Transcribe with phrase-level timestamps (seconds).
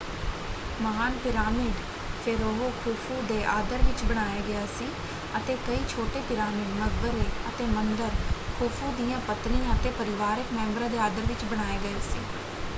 [0.81, 1.73] ਮਹਾਨ pyramid
[2.23, 4.87] pharaoh Khufu ਦੇ ਆਦਰ ਵਿੱਚ ਬਣਾਇਆ ਗਿਆ ਸੀ
[5.37, 8.09] ਅਤੇ ਕਈ ਛੋਟੇ ਪਿਰਾਮਿਡ ਮਕਬਰੇ, ਅਤੇ ਮੰਦਰ
[8.57, 12.19] ਖ਼ੁਫ਼ੂ ਦੀਆਂ ਪਤਨੀਆਂ ਅਤੇ ਪਰਿਵਾਰਕ ਮੈਂਬਰਾਂ ਦੇ ਆਦਰ ਵਿੱਚ ਬਣਾਏ ਗਏ ਸੀ।